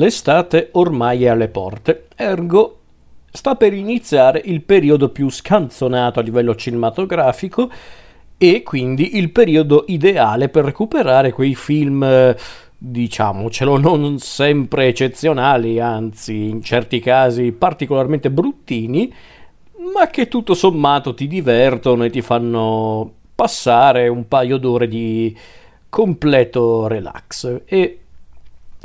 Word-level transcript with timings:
L'estate 0.00 0.70
ormai 0.72 1.24
è 1.24 1.28
alle 1.28 1.48
porte, 1.48 2.06
ergo 2.16 2.78
sta 3.30 3.54
per 3.54 3.74
iniziare 3.74 4.40
il 4.42 4.62
periodo 4.62 5.10
più 5.10 5.28
scanzonato 5.28 6.18
a 6.18 6.22
livello 6.22 6.54
cinematografico 6.54 7.70
e 8.38 8.62
quindi 8.62 9.18
il 9.18 9.30
periodo 9.30 9.84
ideale 9.88 10.48
per 10.48 10.64
recuperare 10.64 11.32
quei 11.32 11.54
film, 11.54 12.34
diciamocelo, 12.78 13.76
non 13.76 14.18
sempre 14.20 14.86
eccezionali, 14.86 15.78
anzi 15.80 16.48
in 16.48 16.62
certi 16.62 16.98
casi 16.98 17.52
particolarmente 17.52 18.30
bruttini, 18.30 19.12
ma 19.92 20.06
che 20.06 20.28
tutto 20.28 20.54
sommato 20.54 21.12
ti 21.12 21.26
divertono 21.26 22.04
e 22.04 22.10
ti 22.10 22.22
fanno 22.22 23.12
passare 23.34 24.08
un 24.08 24.26
paio 24.28 24.56
d'ore 24.56 24.88
di 24.88 25.36
completo 25.90 26.86
relax. 26.86 27.60
E 27.66 27.98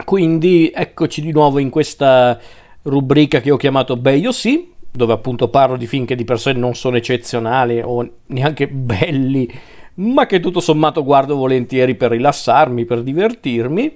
quindi 0.04 0.72
eccoci 0.74 1.22
di 1.22 1.32
nuovo 1.32 1.60
in 1.60 1.70
questa 1.70 2.38
rubrica 2.84 3.40
che 3.40 3.52
ho 3.52 3.58
chiamato 3.58 3.96
Beio 3.96 4.32
sì, 4.32 4.74
dove 4.92 5.14
appunto 5.14 5.50
parlo 5.50 5.78
di 5.78 5.88
film 5.88 6.06
che 6.06 6.16
di 6.16 6.24
per 6.24 6.40
sé 6.40 6.54
non 6.54 6.76
sono 6.76 6.98
eccezionali 6.98 7.82
o 7.84 8.08
neanche 8.28 8.68
belli, 8.68 9.50
ma 9.96 10.26
che 10.26 10.40
tutto 10.40 10.60
sommato 10.60 11.04
guardo 11.04 11.36
volentieri 11.36 11.96
per 11.96 12.12
rilassarmi, 12.12 12.86
per 12.86 13.04
divertirmi. 13.04 13.94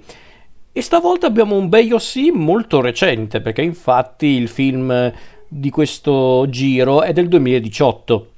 E 0.72 0.82
stavolta 0.82 1.26
abbiamo 1.26 1.56
un 1.56 1.68
Beio 1.68 1.98
sì 1.98 2.30
molto 2.30 2.80
recente, 2.80 3.40
perché 3.40 3.62
infatti 3.62 4.26
il 4.26 4.48
film 4.48 5.12
di 5.48 5.70
questo 5.70 6.46
giro 6.48 7.02
è 7.02 7.12
del 7.12 7.28
2018, 7.28 8.30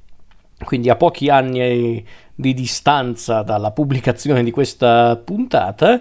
quindi 0.65 0.89
a 0.89 0.97
pochi 0.97 1.29
anni 1.29 2.05
di 2.35 2.55
distanza 2.55 3.43
dalla 3.43 3.71
pubblicazione 3.71 4.43
di 4.43 4.51
questa 4.51 5.21
puntata 5.23 6.01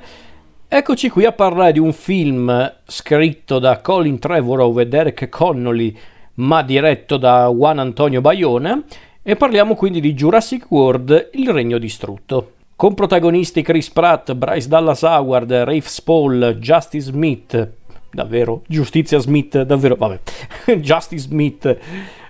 Eccoci 0.73 1.09
qui 1.09 1.25
a 1.25 1.33
parlare 1.33 1.73
di 1.73 1.79
un 1.79 1.91
film 1.91 2.75
scritto 2.85 3.59
da 3.59 3.81
Colin 3.81 4.19
Trevorrow 4.19 4.79
e 4.79 4.87
Derek 4.87 5.27
Connolly, 5.27 5.93
ma 6.35 6.63
diretto 6.63 7.17
da 7.17 7.49
Juan 7.49 7.77
Antonio 7.77 8.21
Bayona, 8.21 8.81
e 9.21 9.35
parliamo 9.35 9.75
quindi 9.75 9.99
di 9.99 10.13
Jurassic 10.13 10.71
World 10.71 11.31
Il 11.33 11.49
Regno 11.49 11.77
Distrutto. 11.77 12.53
Con 12.77 12.93
protagonisti 12.93 13.61
Chris 13.63 13.89
Pratt, 13.89 14.31
Bryce 14.31 14.69
Dallas 14.69 15.01
Howard, 15.01 15.51
Rafe 15.51 15.89
Spall, 15.89 16.57
Justice 16.59 17.11
Smith, 17.11 17.69
davvero, 18.09 18.61
Giustizia 18.65 19.19
Smith, 19.19 19.61
davvero, 19.63 19.97
vabbè, 19.97 20.19
Justice 20.79 21.23
Smith, 21.27 21.77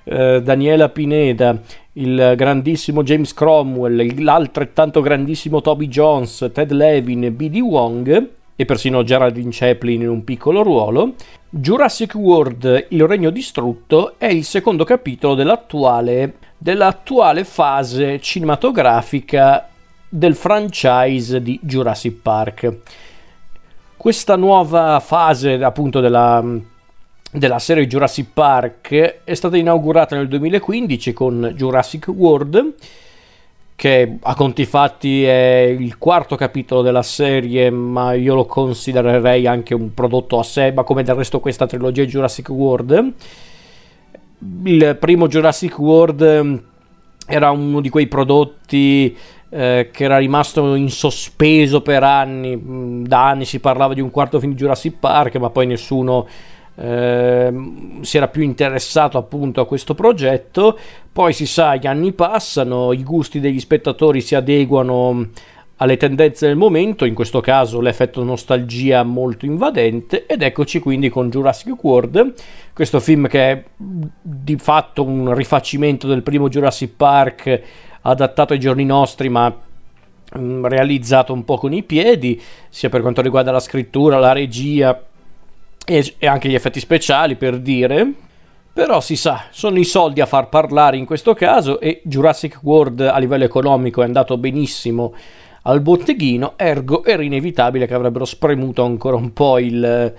eh, 0.04 0.42
Daniela 0.42 0.90
Pineda, 0.90 1.60
il 1.94 2.34
grandissimo 2.36 3.04
James 3.04 3.34
Cromwell, 3.34 4.22
l'altrettanto 4.24 5.02
grandissimo 5.02 5.62
Toby 5.62 5.88
Jones, 5.88 6.50
Ted 6.54 6.72
Levin, 6.72 7.34
B.D. 7.36 7.60
Wong 7.60 8.30
e 8.56 8.66
persino 8.66 9.04
Geraldine 9.04 9.50
Chaplin 9.52 10.02
in 10.02 10.10
un 10.10 10.24
piccolo 10.24 10.62
ruolo, 10.62 11.16
Jurassic 11.50 12.14
World 12.16 12.88
Il 12.90 13.06
Regno 13.08 13.30
Distrutto 13.30 14.14
è 14.18 14.28
il 14.28 14.46
secondo 14.46 14.84
capitolo 14.84 15.36
dell'attuale, 15.36 16.36
dell'attuale 16.58 17.44
fase 17.44 18.20
cinematografica 18.20 19.68
del 20.08 20.36
franchise 20.36 21.42
di 21.42 21.60
Jurassic 21.62 22.22
Park. 22.22 22.78
Questa 23.98 24.36
nuova 24.36 25.00
fase 25.00 25.54
appunto 25.64 26.00
della 26.00 26.44
della 27.32 27.60
serie 27.60 27.88
Jurassic 27.88 28.28
Park 28.34 29.22
è 29.24 29.34
stata 29.34 29.56
inaugurata 29.56 30.16
nel 30.16 30.28
2015 30.28 31.14
con 31.14 31.54
Jurassic 31.56 32.08
World 32.10 32.74
che 33.82 34.18
a 34.22 34.36
conti 34.36 34.66
fatti 34.66 35.24
è 35.24 35.76
il 35.76 35.98
quarto 35.98 36.36
capitolo 36.36 36.82
della 36.82 37.02
serie 37.02 37.72
ma 37.72 38.14
io 38.14 38.36
lo 38.36 38.46
considererei 38.46 39.48
anche 39.48 39.74
un 39.74 39.94
prodotto 39.94 40.38
a 40.38 40.44
sé 40.44 40.72
ma 40.72 40.84
come 40.84 41.02
del 41.02 41.16
resto 41.16 41.40
questa 41.40 41.66
trilogia 41.66 42.04
Jurassic 42.06 42.50
World. 42.50 43.14
Il 44.66 44.98
primo 45.00 45.28
Jurassic 45.28 45.80
World 45.80 46.62
era 47.26 47.50
uno 47.50 47.82
di 47.82 47.90
quei 47.90 48.06
prodotti 48.06 49.18
eh, 49.50 49.90
che 49.92 50.04
era 50.04 50.18
rimasto 50.20 50.76
in 50.76 50.92
sospeso 50.92 51.82
per 51.82 52.04
anni. 52.04 53.02
Da 53.04 53.30
anni 53.30 53.46
si 53.46 53.60
parlava 53.60 53.96
di 53.96 54.02
un 54.02 54.12
quarto 54.12 54.40
film 54.40 54.52
di 54.52 54.60
Jurassic 54.60 54.98
Park 55.00 55.38
ma 55.38 55.50
poi 55.50 55.66
nessuno 55.66 56.28
eh, 56.76 57.52
si 58.02 58.18
era 58.18 58.28
più 58.28 58.42
interessato 58.42 59.18
appunto 59.18 59.62
a 59.62 59.68
questo 59.68 59.94
progetto. 59.94 60.78
Poi 61.12 61.34
si 61.34 61.46
sa, 61.46 61.76
gli 61.76 61.88
anni 61.88 62.14
passano, 62.14 62.94
i 62.94 63.04
gusti 63.04 63.40
degli 63.40 63.60
spettatori 63.60 64.22
si 64.22 64.36
adeguano 64.36 65.30
alle 65.82 65.98
tendenze 65.98 66.46
del 66.46 66.56
momento, 66.56 67.06
in 67.06 67.16
questo 67.16 67.42
caso 67.42 67.82
l'effetto 67.82 68.24
nostalgia 68.24 69.02
molto 69.04 69.46
invadente, 69.46 70.28
ed 70.28 70.44
eccoci 70.44 70.80
quindi 70.80 71.10
con 71.10 71.32
Jurassic 71.32 71.84
World, 71.84 72.34
questo 72.72 73.00
film 73.00 73.28
che 73.28 73.52
è 73.52 73.64
di 73.80 74.58
fatto 74.58 75.04
un 75.04 75.34
rifacimento 75.34 76.06
del 76.06 76.22
primo 76.22 76.50
Jurassic 76.50 76.92
Park 76.96 77.62
adattato 78.02 78.54
ai 78.54 78.60
giorni 78.60 78.86
nostri, 78.86 79.30
ma 79.30 79.52
mm, 80.38 80.66
realizzato 80.66 81.34
un 81.34 81.44
po' 81.44 81.58
con 81.58 81.74
i 81.74 81.82
piedi, 81.82 82.40
sia 82.70 82.90
per 82.90 83.02
quanto 83.02 83.24
riguarda 83.24 83.52
la 83.52 83.60
scrittura, 83.60 84.20
la 84.20 84.34
regia, 84.34 85.04
e, 85.86 86.16
e 86.18 86.28
anche 86.28 86.50
gli 86.50 86.56
effetti 86.56 86.80
speciali 86.80 87.36
per 87.36 87.60
dire. 87.60 88.14
Però 88.74 89.02
si 89.02 89.18
sa, 89.18 89.48
sono 89.52 89.78
i 89.78 89.84
soldi 89.84 90.22
a 90.22 90.26
far 90.26 90.48
parlare 90.48 90.96
in 90.96 91.06
questo 91.06 91.34
caso 91.34 91.80
e 91.82 92.02
Jurassic 92.06 92.60
World 92.62 93.02
a 93.02 93.18
livello 93.18 93.44
economico 93.44 94.02
è 94.02 94.06
andato 94.06 94.38
benissimo 94.38 95.14
al 95.64 95.82
botteghino, 95.82 96.54
ergo 96.56 97.04
era 97.04 97.22
inevitabile 97.22 97.86
che 97.86 97.94
avrebbero 97.94 98.26
spremuto 98.26 98.84
ancora 98.84 99.18
un 99.18 99.34
po' 99.34 99.60
il, 99.60 100.14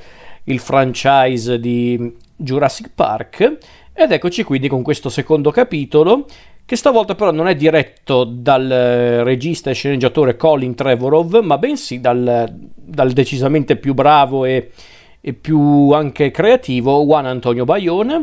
il 0.44 0.58
franchise 0.58 1.58
di 1.58 2.14
Jurassic 2.36 2.90
Park. 2.94 3.58
Ed 3.94 4.12
eccoci 4.12 4.42
quindi 4.42 4.68
con 4.68 4.82
questo 4.82 5.08
secondo 5.08 5.50
capitolo, 5.50 6.26
che 6.64 6.76
stavolta 6.76 7.14
però 7.14 7.30
non 7.30 7.48
è 7.48 7.54
diretto 7.54 8.24
dal 8.24 8.68
regista 9.24 9.70
e 9.70 9.74
sceneggiatore 9.74 10.36
Colin 10.36 10.74
Trevorrow, 10.74 11.40
ma 11.42 11.58
bensì 11.58 12.00
dal, 12.00 12.54
dal 12.74 13.12
decisamente 13.12 13.76
più 13.76 13.94
bravo 13.94 14.44
e 14.44 14.70
e 15.24 15.32
più 15.32 15.92
anche 15.92 16.32
creativo 16.32 17.02
Juan 17.04 17.26
Antonio 17.26 17.64
Bayona. 17.64 18.22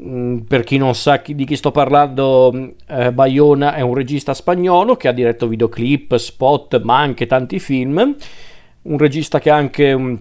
Mm, 0.00 0.38
per 0.38 0.64
chi 0.64 0.78
non 0.78 0.94
sa 0.94 1.20
di 1.24 1.44
chi 1.44 1.56
sto 1.56 1.70
parlando, 1.70 2.72
eh, 2.86 3.12
Bayona 3.12 3.74
è 3.74 3.82
un 3.82 3.94
regista 3.94 4.32
spagnolo 4.32 4.96
che 4.96 5.08
ha 5.08 5.12
diretto 5.12 5.46
videoclip, 5.46 6.16
spot, 6.16 6.80
ma 6.82 6.98
anche 6.98 7.26
tanti 7.26 7.58
film. 7.58 8.16
Un 8.82 8.98
regista 8.98 9.38
che 9.40 9.50
ha 9.50 9.56
anche 9.56 9.92
um, 9.92 10.18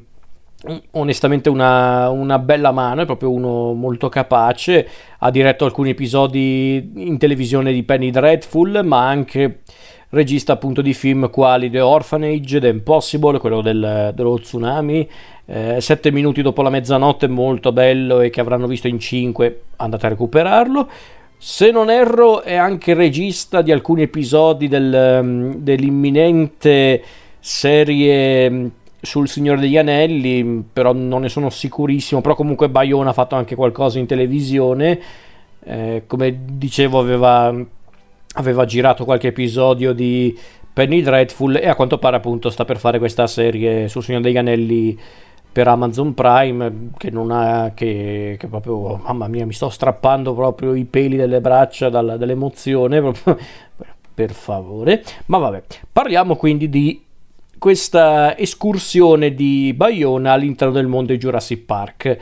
onestamente 0.91 1.47
una, 1.49 2.09
una, 2.09 2.39
bella 2.39 2.71
mano, 2.71 3.03
è 3.03 3.05
proprio 3.05 3.31
uno 3.31 3.73
molto 3.73 4.09
capace. 4.09 4.87
Ha 5.19 5.31
diretto 5.31 5.63
alcuni 5.63 5.91
episodi 5.91 6.91
in 6.95 7.17
televisione 7.17 7.71
di 7.71 7.83
Penny 7.83 8.09
Dreadful, 8.09 8.81
ma 8.83 9.07
anche 9.07 9.61
regista 10.09 10.53
appunto 10.53 10.81
di 10.81 10.93
film 10.93 11.29
quali 11.29 11.69
The 11.69 11.81
Orphanage, 11.81 12.59
The 12.59 12.67
Impossible, 12.67 13.39
quello 13.39 13.61
del, 13.61 14.11
dello 14.15 14.39
tsunami, 14.39 15.09
eh, 15.45 15.81
Sette 15.81 16.11
minuti 16.11 16.41
dopo 16.41 16.61
la 16.61 16.69
mezzanotte, 16.69 17.27
molto 17.27 17.71
bello 17.71 18.21
e 18.21 18.29
che 18.29 18.41
avranno 18.41 18.67
visto 18.67 18.87
in 18.87 18.99
cinque, 18.99 19.63
andate 19.77 20.05
a 20.05 20.09
recuperarlo. 20.09 20.89
Se 21.37 21.69
non 21.71 21.89
erro 21.89 22.41
è 22.41 22.55
anche 22.55 22.93
regista 22.93 23.61
di 23.61 23.71
alcuni 23.71 24.01
episodi 24.03 24.67
del, 24.67 25.19
mm, 25.21 25.51
dell'imminente 25.57 27.03
serie 27.39 28.49
mm, 28.49 28.67
sul 28.99 29.29
Signore 29.29 29.59
degli 29.59 29.77
Anelli, 29.77 30.65
però 30.73 30.93
non 30.93 31.21
ne 31.21 31.29
sono 31.29 31.49
sicurissimo, 31.49 32.21
però 32.21 32.33
comunque 32.33 32.69
Bayona 32.69 33.11
ha 33.11 33.13
fatto 33.13 33.35
anche 33.35 33.55
qualcosa 33.55 33.99
in 33.99 34.07
televisione, 34.07 34.99
eh, 35.63 36.03
come 36.07 36.39
dicevo 36.57 36.97
aveva 36.99 37.53
aveva 38.37 38.65
girato 38.65 39.05
qualche 39.05 39.27
episodio 39.27 39.93
di 39.93 40.37
Penny 40.71 41.01
Dreadful 41.01 41.55
e 41.55 41.67
a 41.67 41.75
quanto 41.75 41.97
pare 41.97 42.17
appunto 42.17 42.49
sta 42.49 42.65
per 42.65 42.77
fare 42.77 42.99
questa 42.99 43.25
serie 43.27 43.87
sul 43.87 44.03
Signore 44.03 44.23
degli 44.23 44.37
Anelli 44.37 44.99
per 45.51 45.67
Amazon 45.67 46.13
Prime 46.13 46.89
che 46.97 47.09
non 47.09 47.31
ha 47.31 47.71
che, 47.73 48.35
che, 48.37 48.47
proprio 48.47 48.97
mamma 48.97 49.27
mia 49.27 49.45
mi 49.45 49.53
sto 49.53 49.69
strappando 49.69 50.35
proprio 50.35 50.75
i 50.75 50.85
peli 50.85 51.15
delle 51.15 51.41
braccia 51.41 51.89
dalla, 51.89 52.15
dall'emozione 52.15 53.01
proprio, 53.01 53.37
per 54.13 54.31
favore. 54.33 55.03
Ma 55.25 55.39
vabbè 55.39 55.63
parliamo 55.91 56.35
quindi 56.35 56.69
di 56.69 57.03
questa 57.57 58.37
escursione 58.37 59.33
di 59.33 59.73
Bayona 59.75 60.33
all'interno 60.33 60.75
del 60.75 60.85
mondo 60.85 61.11
di 61.11 61.17
Jurassic 61.17 61.65
Park. 61.65 62.17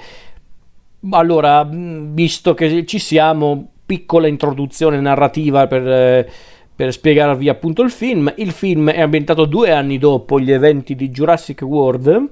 Allora 1.09 1.67
visto 1.69 2.53
che 2.53 2.85
ci 2.85 2.99
siamo 2.99 3.73
piccola 3.85 4.27
introduzione 4.27 4.99
narrativa 4.99 5.67
per, 5.67 5.87
eh, 5.87 6.29
per 6.75 6.91
spiegarvi 6.91 7.49
appunto 7.49 7.81
il 7.81 7.91
film. 7.91 8.33
Il 8.37 8.51
film 8.51 8.89
è 8.89 9.01
ambientato 9.01 9.45
due 9.45 9.71
anni 9.71 9.97
dopo 9.97 10.39
gli 10.39 10.51
eventi 10.51 10.95
di 10.95 11.09
Jurassic 11.09 11.61
World. 11.61 12.31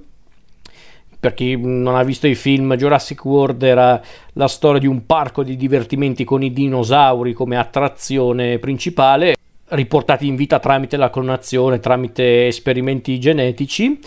Per 1.19 1.33
chi 1.33 1.55
non 1.55 1.95
ha 1.95 2.03
visto 2.03 2.27
i 2.27 2.35
film, 2.35 2.75
Jurassic 2.75 3.23
World 3.23 3.63
era 3.63 4.01
la 4.33 4.47
storia 4.50 4.81
di 4.81 4.88
un 4.88 5.05
parco 5.05 5.41
di 5.44 5.55
divertimenti 5.55 6.25
con 6.25 6.44
i 6.44 6.51
dinosauri 6.51 7.31
come 7.31 7.55
attrazione 7.55 8.59
principale, 8.59 9.35
riportati 9.69 10.27
in 10.27 10.35
vita 10.35 10.59
tramite 10.59 10.97
la 10.97 11.09
clonazione, 11.09 11.79
tramite 11.79 12.47
esperimenti 12.47 13.17
genetici. 13.19 13.97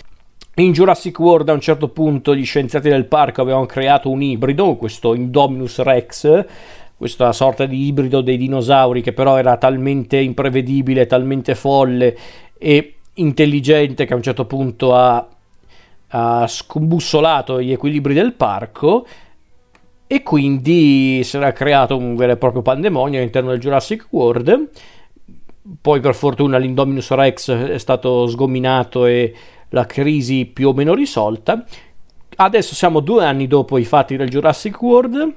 In 0.56 0.72
Jurassic 0.72 1.18
World 1.18 1.48
a 1.48 1.54
un 1.54 1.60
certo 1.60 1.88
punto 1.88 2.34
gli 2.34 2.44
scienziati 2.44 2.90
del 2.90 3.06
parco 3.06 3.40
avevano 3.40 3.64
creato 3.64 4.10
un 4.10 4.20
ibrido, 4.20 4.76
questo 4.76 5.14
Indominus 5.14 5.78
Rex, 5.80 6.44
questa 6.96 7.32
sorta 7.32 7.66
di 7.66 7.86
ibrido 7.86 8.22
dei 8.22 8.38
dinosauri 8.38 9.02
che 9.02 9.12
però 9.12 9.36
era 9.36 9.56
talmente 9.58 10.16
imprevedibile, 10.18 11.06
talmente 11.06 11.54
folle 11.54 12.16
e 12.58 12.94
intelligente 13.14 14.06
che 14.06 14.12
a 14.12 14.16
un 14.16 14.22
certo 14.22 14.46
punto 14.46 14.94
ha, 14.94 15.28
ha 16.08 16.46
scombussolato 16.46 17.60
gli 17.60 17.72
equilibri 17.72 18.14
del 18.14 18.32
parco 18.32 19.06
e 20.06 20.22
quindi 20.22 21.22
si 21.24 21.36
era 21.36 21.52
creato 21.52 21.96
un 21.96 22.14
vero 22.16 22.32
e 22.32 22.36
proprio 22.36 22.62
pandemonio 22.62 23.18
all'interno 23.18 23.50
del 23.50 23.60
Jurassic 23.60 24.06
World. 24.10 24.70
Poi 25.80 26.00
per 26.00 26.14
fortuna 26.14 26.58
l'Indominus 26.58 27.10
Rex 27.10 27.50
è 27.50 27.78
stato 27.78 28.26
sgominato 28.28 29.04
e 29.04 29.34
la 29.70 29.84
crisi 29.84 30.46
più 30.46 30.68
o 30.68 30.72
meno 30.72 30.94
risolta. 30.94 31.64
Adesso 32.36 32.74
siamo 32.74 33.00
due 33.00 33.24
anni 33.24 33.48
dopo 33.48 33.76
i 33.78 33.84
fatti 33.84 34.16
del 34.16 34.28
Jurassic 34.28 34.80
World, 34.80 35.34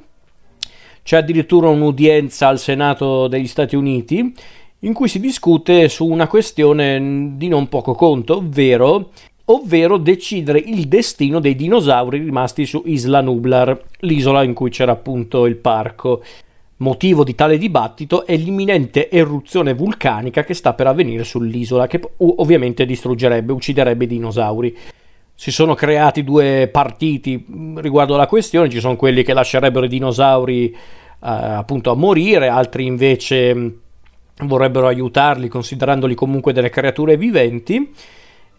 c'è 1.10 1.18
addirittura 1.18 1.70
un'udienza 1.70 2.50
al 2.50 2.60
Senato 2.60 3.28
degli 3.28 3.48
Stati 3.48 3.76
Uniti 3.76 4.32
in 4.82 4.94
cui 4.94 5.08
si 5.08 5.20
discute 5.20 5.90
su 5.90 6.06
una 6.06 6.28
questione 6.28 7.32
di 7.36 7.48
non 7.48 7.68
poco 7.68 7.96
conto, 7.96 8.36
ovvero, 8.36 9.10
ovvero 9.46 9.98
decidere 9.98 10.60
il 10.60 10.88
destino 10.88 11.40
dei 11.40 11.56
dinosauri 11.56 12.20
rimasti 12.20 12.68
su 12.68 12.84
Isla 12.86 13.22
Nublar, 13.22 13.86
l'isola 14.02 14.44
in 14.44 14.54
cui 14.54 14.70
c'era 14.70 14.92
appunto 14.92 15.48
il 15.48 15.56
parco. 15.56 16.22
Motivo 16.78 17.24
di 17.24 17.34
tale 17.34 17.58
dibattito 17.58 18.24
è 18.28 18.38
l'imminente 18.38 19.10
eruzione 19.10 19.74
vulcanica 19.74 20.44
che 20.44 20.54
sta 20.54 20.76
per 20.76 20.86
avvenire 20.86 21.24
sull'isola, 21.24 21.88
che 21.88 22.02
ovviamente 22.18 22.86
distruggerebbe, 22.86 23.52
ucciderebbe 23.52 24.04
i 24.04 24.08
dinosauri. 24.08 24.78
Si 25.40 25.52
sono 25.52 25.74
creati 25.74 26.26
due 26.26 26.68
partiti 26.70 27.46
riguardo 27.78 28.16
alla 28.16 28.28
questione, 28.28 28.70
ci 28.70 28.82
sono 28.82 28.98
quelli 28.98 29.24
che 29.24 29.32
lascerebbero 29.32 29.86
i 29.86 29.88
dinosauri 29.88 30.70
eh, 30.70 30.76
appunto 31.22 31.92
a 31.92 31.96
morire, 31.96 32.50
altri 32.50 32.86
invece 32.86 33.78
vorrebbero 34.40 34.88
aiutarli 34.88 35.48
considerandoli 35.48 36.14
comunque 36.14 36.52
delle 36.52 36.70
creature 36.70 37.16
viventi. 37.16 37.90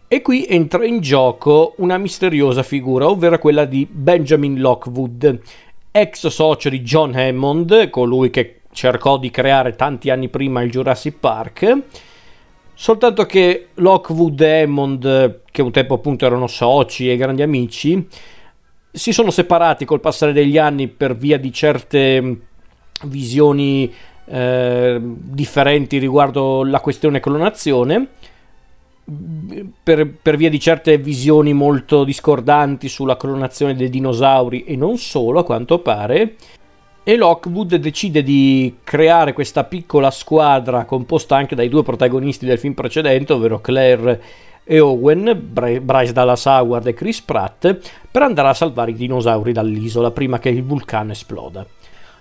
E 0.07 0.21
qui 0.23 0.47
entra 0.49 0.83
in 0.83 1.01
gioco 1.01 1.75
una 1.77 1.99
misteriosa 1.99 2.63
figura, 2.63 3.07
ovvero 3.07 3.37
quella 3.37 3.65
di 3.65 3.87
Benjamin 3.87 4.59
Lockwood, 4.59 5.39
ex 5.91 6.27
socio 6.29 6.69
di 6.69 6.81
John 6.81 7.13
Hammond, 7.13 7.91
colui 7.91 8.31
che 8.31 8.61
cercò 8.71 9.19
di 9.19 9.29
creare 9.29 9.75
tanti 9.75 10.09
anni 10.09 10.29
prima 10.29 10.63
il 10.63 10.71
Jurassic 10.71 11.13
Park. 11.19 11.77
Soltanto 12.81 13.27
che 13.27 13.67
Lockwood 13.75 14.41
e 14.41 14.61
Hammond, 14.63 15.41
che 15.51 15.61
un 15.61 15.69
tempo 15.69 15.93
appunto 15.93 16.25
erano 16.25 16.47
soci 16.47 17.11
e 17.11 17.15
grandi 17.15 17.43
amici, 17.43 18.07
si 18.91 19.11
sono 19.11 19.29
separati 19.29 19.85
col 19.85 19.99
passare 19.99 20.33
degli 20.33 20.57
anni 20.57 20.87
per 20.87 21.15
via 21.15 21.37
di 21.37 21.53
certe 21.53 22.39
visioni 23.03 23.93
eh, 24.25 24.99
differenti 24.99 25.99
riguardo 25.99 26.63
la 26.63 26.79
questione 26.79 27.19
clonazione 27.19 28.07
per, 29.83 30.07
per, 30.19 30.35
via 30.35 30.49
di 30.49 30.59
certe 30.59 30.97
visioni 30.97 31.53
molto 31.53 32.03
discordanti 32.03 32.89
sulla 32.89 33.15
clonazione 33.15 33.75
dei 33.75 33.91
dinosauri 33.91 34.63
e 34.63 34.75
non 34.75 34.97
solo, 34.97 35.41
a 35.41 35.43
quanto 35.43 35.77
pare. 35.81 36.35
E 37.03 37.17
Lockwood 37.17 37.77
decide 37.77 38.21
di 38.21 38.77
creare 38.83 39.33
questa 39.33 39.63
piccola 39.63 40.11
squadra 40.11 40.85
composta 40.85 41.35
anche 41.35 41.55
dai 41.55 41.67
due 41.67 41.81
protagonisti 41.81 42.45
del 42.45 42.59
film 42.59 42.75
precedente, 42.75 43.33
ovvero 43.33 43.59
Claire 43.59 44.21
e 44.63 44.79
Owen, 44.79 45.49
Bryce 45.81 46.13
Dallas 46.13 46.45
Howard 46.45 46.85
e 46.85 46.93
Chris 46.93 47.21
Pratt, 47.21 47.79
per 48.11 48.21
andare 48.21 48.49
a 48.49 48.53
salvare 48.53 48.91
i 48.91 48.93
dinosauri 48.93 49.51
dall'isola 49.51 50.11
prima 50.11 50.37
che 50.37 50.49
il 50.49 50.63
vulcano 50.63 51.13
esploda. 51.13 51.65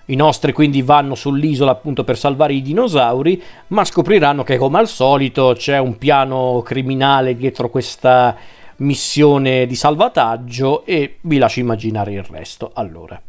I 0.07 0.17
nostri 0.17 0.53
quindi 0.53 0.81
vanno 0.81 1.15
sull'isola 1.15 1.73
appunto 1.73 2.03
per 2.03 2.17
salvare 2.17 2.55
i 2.55 2.63
dinosauri, 2.63 3.41
ma 3.69 3.85
scopriranno 3.85 4.45
che 4.45 4.57
come 4.57 4.79
al 4.79 4.89
solito 4.89 5.53
c'è 5.55 5.77
un 5.77 5.99
piano 5.99 6.63
criminale 6.65 7.37
dietro 7.37 7.69
questa 7.69 8.35
missione 8.77 9.67
di 9.67 9.75
salvataggio 9.75 10.87
e 10.87 11.19
vi 11.21 11.37
lascio 11.37 11.61
immaginare 11.61 12.15
il 12.15 12.25
resto. 12.25 12.71
Allora, 12.73 13.21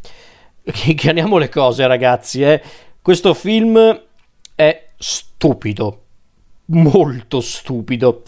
chiariamo 0.64 1.38
le 1.38 1.50
cose 1.50 1.88
ragazzi, 1.88 2.44
eh. 2.44 2.62
questo 3.02 3.34
film 3.34 4.02
è 4.56 4.86
stupido, 4.98 6.02
molto 6.66 7.42
stupido 7.42 8.22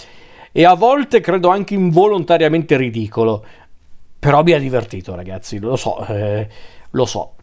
e 0.52 0.66
a 0.66 0.74
volte 0.74 1.20
credo 1.20 1.50
anche 1.50 1.74
involontariamente 1.74 2.78
ridicolo, 2.78 3.44
però 4.20 4.44
mi 4.44 4.54
ha 4.54 4.60
divertito 4.60 5.16
ragazzi, 5.16 5.60
lo 5.60 5.76
so, 5.76 6.06
eh, 6.08 6.48
lo 6.92 7.06
so. 7.06 7.36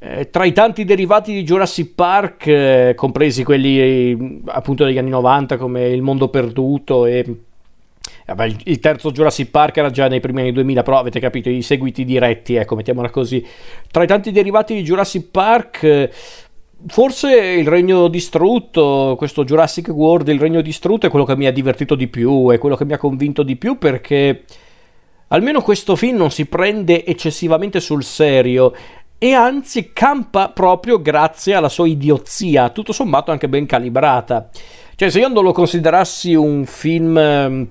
Eh, 0.00 0.30
tra 0.30 0.44
i 0.44 0.52
tanti 0.52 0.84
derivati 0.84 1.32
di 1.32 1.42
Jurassic 1.42 1.94
Park, 1.94 2.46
eh, 2.46 2.92
compresi 2.94 3.42
quelli 3.42 4.42
appunto 4.46 4.84
degli 4.84 4.98
anni 4.98 5.10
90 5.10 5.56
come 5.56 5.88
Il 5.88 6.02
mondo 6.02 6.28
perduto 6.28 7.06
e 7.06 7.24
vabbè, 8.34 8.56
il 8.64 8.78
terzo 8.78 9.10
Jurassic 9.10 9.50
Park 9.50 9.78
era 9.78 9.90
già 9.90 10.06
nei 10.06 10.20
primi 10.20 10.40
anni 10.40 10.52
2000, 10.52 10.82
però 10.82 10.98
avete 10.98 11.18
capito 11.18 11.48
i 11.48 11.62
seguiti 11.62 12.04
diretti, 12.04 12.56
ecco, 12.56 12.74
mettiamola 12.74 13.10
così. 13.10 13.44
Tra 13.90 14.02
i 14.02 14.06
tanti 14.06 14.30
derivati 14.32 14.74
di 14.74 14.82
Jurassic 14.82 15.30
Park, 15.30 15.82
eh, 15.82 16.10
forse 16.86 17.34
il 17.34 17.66
regno 17.66 18.08
distrutto, 18.08 19.14
questo 19.16 19.44
Jurassic 19.44 19.88
World, 19.88 20.28
il 20.28 20.38
regno 20.38 20.60
distrutto 20.60 21.06
è 21.06 21.10
quello 21.10 21.24
che 21.24 21.36
mi 21.36 21.46
ha 21.46 21.52
divertito 21.52 21.94
di 21.94 22.08
più, 22.08 22.50
è 22.50 22.58
quello 22.58 22.76
che 22.76 22.84
mi 22.84 22.92
ha 22.92 22.98
convinto 22.98 23.42
di 23.42 23.56
più 23.56 23.78
perché 23.78 24.44
almeno 25.28 25.60
questo 25.60 25.96
film 25.96 26.16
non 26.16 26.30
si 26.30 26.46
prende 26.46 27.04
eccessivamente 27.04 27.80
sul 27.80 28.04
serio 28.04 28.74
e 29.18 29.32
anzi 29.32 29.90
campa 29.92 30.50
proprio 30.50 31.00
grazie 31.00 31.54
alla 31.54 31.68
sua 31.68 31.88
idiozia, 31.88 32.68
tutto 32.68 32.92
sommato 32.92 33.32
anche 33.32 33.48
ben 33.48 33.66
calibrata. 33.66 34.48
Cioè, 34.94 35.10
se 35.10 35.20
io 35.20 35.28
non 35.28 35.44
lo 35.44 35.52
considerassi 35.52 36.34
un 36.34 36.64
film 36.66 37.16
ehm, 37.16 37.68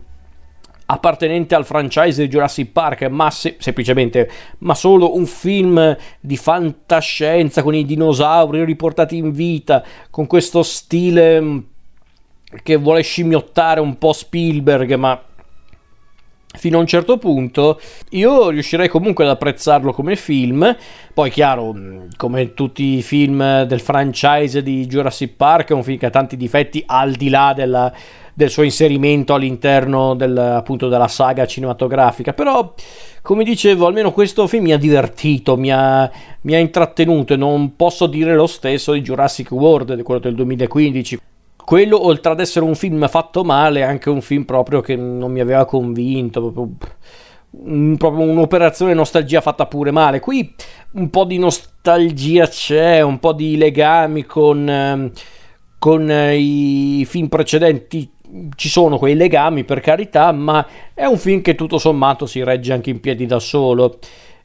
appartenente 0.88 1.56
al 1.56 1.66
franchise 1.66 2.22
di 2.22 2.28
Jurassic 2.28 2.72
Park, 2.72 3.04
ma 3.04 3.30
se- 3.30 3.56
semplicemente, 3.60 4.30
ma 4.60 4.74
solo 4.74 5.16
un 5.16 5.26
film 5.26 5.96
di 6.20 6.38
fantascienza 6.38 7.62
con 7.62 7.76
i 7.76 7.86
dinosauri 7.86 8.64
riportati 8.64 9.18
in 9.18 9.32
vita, 9.32 9.84
con 10.10 10.28
questo 10.28 10.64
stile 10.64 11.42
mm, 11.42 11.58
che 12.64 12.76
vuole 12.78 13.02
scimmiottare 13.02 13.80
un 13.80 13.98
po' 13.98 14.14
Spielberg, 14.14 14.94
ma 14.96 15.22
fino 16.58 16.78
a 16.78 16.82
un 16.82 16.88
certo 16.88 17.18
punto 17.18 17.80
io 18.12 18.50
riuscirei 18.50 18.88
comunque 18.90 19.24
ad 19.24 19.30
apprezzarlo 19.32 19.94
come 19.94 20.16
film. 20.16 20.76
Poi 21.14 21.30
chiaro 21.32 21.74
come 22.16 22.54
tutti 22.54 22.98
i 22.98 23.02
film 23.02 23.64
del 23.64 23.80
franchise 23.80 24.62
di 24.62 24.86
Jurassic 24.86 25.36
Park 25.36 25.70
è 25.70 25.74
un 25.74 25.84
film 25.84 25.98
che 25.98 26.08
ha 26.08 26.12
tanti 26.12 26.38
difetti 26.38 26.84
al 26.86 27.14
di 27.14 27.30
là 27.30 27.54
della, 27.56 27.92
del 28.34 28.50
suo 28.50 28.64
inserimento 28.64 29.34
all'interno 29.34 30.14
del, 30.14 30.38
appunto 30.38 30.90
della 30.90 31.08
saga 31.08 31.48
cinematografica. 31.48 32.34
Però 32.34 32.74
come 33.22 33.44
dicevo 33.44 33.88
almeno 33.88 34.12
questo 34.12 34.48
film 34.48 34.64
mi 34.64 34.74
ha 34.74 34.78
divertito 34.78 35.58
mi 35.58 35.72
ha, 35.72 36.10
mi 36.42 36.54
ha 36.54 36.60
intrattenuto 36.60 37.34
e 37.34 37.38
non 37.38 37.76
posso 37.76 38.08
dire 38.08 38.36
lo 38.36 38.48
stesso 38.48 38.94
di 38.94 39.02
Jurassic 39.02 39.52
World 39.52 40.02
quello 40.04 40.20
del 40.20 40.36
2015 40.36 41.20
quello 41.68 42.06
oltre 42.06 42.32
ad 42.32 42.40
essere 42.40 42.64
un 42.64 42.76
film 42.76 43.10
fatto 43.10 43.44
male 43.44 43.82
è 43.82 43.84
anche 43.84 44.10
un 44.10 44.22
film 44.22 44.46
proprio 44.46 44.80
che 44.80 44.96
non 44.96 45.34
mi 45.34 45.42
aveva 45.42 45.66
convinto 45.66 46.40
proprio, 46.40 46.78
un, 47.66 47.98
proprio 47.98 48.24
un'operazione 48.24 48.94
nostalgia 48.94 49.42
fatta 49.42 49.66
pure 49.66 49.92
male. 49.92 50.22
Qui 50.22 50.56
un 50.92 51.10
po' 51.10 51.26
di 51.26 51.38
nostalgia 51.38 52.48
c'è 52.48 53.02
un 53.02 53.20
po' 53.20 53.34
di 53.34 53.58
legami 53.58 54.24
con, 54.24 54.70
ehm, 54.70 55.12
con 55.78 56.10
i 56.10 57.04
film 57.06 57.28
precedenti. 57.28 58.10
Ci 58.56 58.70
sono 58.70 58.98
quei 58.98 59.16
legami 59.16 59.66
per 59.66 59.82
carità 59.82 60.32
ma 60.32 60.66
è 60.94 61.04
un 61.04 61.18
film 61.18 61.42
che 61.42 61.56
tutto 61.56 61.78
sommato 61.78 62.26
si 62.26 62.42
regge 62.46 62.72
anche 62.72 62.92
in 62.92 63.02
piedi 63.02 63.26
da 63.26 63.40
solo. 63.40 64.00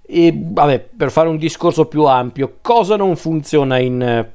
E 0.04 0.36
vabbè 0.36 0.88
per 0.96 1.12
fare 1.12 1.28
un 1.28 1.36
discorso 1.36 1.86
più 1.86 2.02
ampio 2.02 2.56
cosa 2.60 2.96
non 2.96 3.14
funziona 3.14 3.78
in 3.78 4.02
eh, 4.02 4.32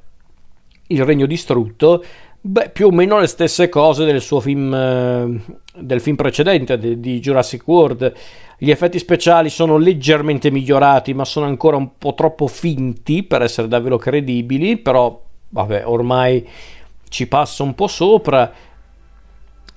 Il 0.87 1.03
Regno 1.03 1.25
Distrutto 1.25 2.01
Beh, 2.39 2.69
più 2.69 2.87
o 2.87 2.91
meno 2.91 3.19
le 3.19 3.27
stesse 3.27 3.67
cose 3.67 4.05
del 4.05 4.21
suo 4.21 4.39
film, 4.39 4.73
eh, 4.73 5.41
del 5.75 5.99
film 5.99 6.15
precedente, 6.15 6.77
di, 6.77 7.19
Jurassic 7.19 7.67
World. 7.67 8.13
Gli 8.57 8.71
effetti 8.71 8.99
speciali 8.99 9.49
sono 9.49 9.77
leggermente 9.77 10.49
migliorati, 10.49 11.13
ma 11.13 11.25
sono 11.25 11.45
ancora 11.45 11.77
un 11.77 11.97
po' 11.97 12.13
troppo 12.13 12.47
finti 12.47 13.23
per 13.23 13.41
essere 13.41 13.67
davvero 13.67 13.97
credibili, 13.97 14.77
però 14.77 15.21
vabbè, 15.49 15.83
ormai 15.85 16.47
ci 17.09 17.27
passa 17.27 17.63
un 17.63 17.73
po' 17.75 17.87
sopra. 17.87 18.51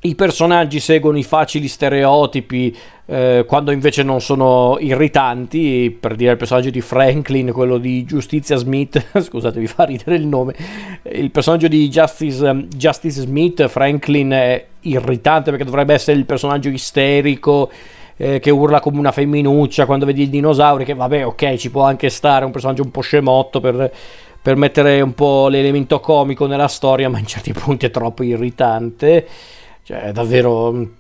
I 0.03 0.15
personaggi 0.15 0.81
seguono 0.81 1.19
i 1.19 1.23
facili 1.23 1.69
stereotipi 1.69 2.75
eh, 3.05 3.45
quando 3.47 3.71
invece 3.71 4.03
non 4.03 4.23
sono 4.23 4.79
irritanti, 4.81 5.95
per 5.99 6.15
dire 6.15 6.31
il 6.31 6.37
personaggio 6.39 6.71
di 6.71 6.81
Franklin, 6.81 7.53
quello 7.53 7.77
di 7.77 8.05
Giustizia 8.05 8.57
Smith, 8.57 9.05
scusate 9.21 9.61
mi 9.61 9.67
fa 9.67 9.85
ridere 9.85 10.17
il 10.17 10.27
nome, 10.27 10.55
il 11.03 11.31
personaggio 11.31 11.69
di 11.69 11.89
Justice, 11.91 12.67
Justice 12.75 13.21
Smith, 13.21 13.67
Franklin 13.69 14.31
è 14.31 14.67
irritante 14.81 15.51
perché 15.51 15.67
dovrebbe 15.67 15.93
essere 15.93 16.17
il 16.17 16.25
personaggio 16.25 16.71
isterico 16.71 17.71
eh, 18.17 18.39
che 18.39 18.51
urla 18.51 18.81
come 18.81 18.99
una 18.99 19.13
femminuccia 19.13 19.85
quando 19.85 20.07
vedi 20.07 20.23
i 20.23 20.31
dinosauri, 20.31 20.87
che 20.87 20.95
vabbè, 20.95 21.27
ok, 21.27 21.57
ci 21.57 21.71
può 21.71 21.83
anche 21.83 22.09
stare 22.09 22.47
un 22.47 22.53
personaggio 22.53 22.85
un 22.85 22.91
po' 22.91 23.03
scemotto 23.03 23.61
per, 23.61 23.93
per 24.41 24.57
mettere 24.57 25.03
un 25.03 25.13
po' 25.13 25.49
l'elemento 25.49 26.01
comico 26.01 26.47
nella 26.47 26.69
storia, 26.69 27.11
ma 27.11 27.19
in 27.19 27.27
certi 27.27 27.53
punti 27.53 27.85
è 27.85 27.91
troppo 27.91 28.23
irritante. 28.23 29.27
Cioè, 29.83 30.13
davvero 30.13 30.99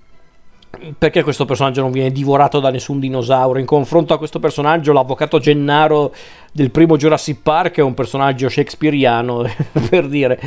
perché 0.96 1.24
questo 1.24 1.44
personaggio 1.44 1.80
non 1.80 1.90
viene 1.90 2.12
divorato 2.12 2.60
da 2.60 2.70
nessun 2.70 3.00
dinosauro? 3.00 3.58
In 3.58 3.66
confronto 3.66 4.14
a 4.14 4.18
questo 4.18 4.38
personaggio, 4.38 4.92
l'avvocato 4.92 5.38
Gennaro 5.38 6.14
del 6.52 6.70
primo 6.70 6.96
Jurassic 6.96 7.42
Park 7.42 7.78
è 7.78 7.82
un 7.82 7.94
personaggio 7.94 8.48
shakespeariano, 8.48 9.44
per 9.90 10.06
dire. 10.06 10.40